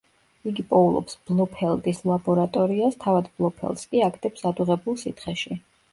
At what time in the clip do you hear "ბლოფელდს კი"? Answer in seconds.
3.43-4.03